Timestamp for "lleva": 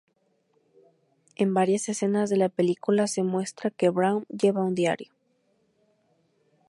4.29-4.63